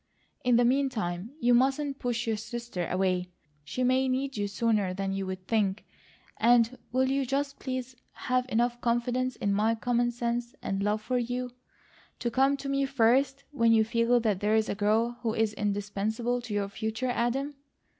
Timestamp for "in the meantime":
0.43-1.29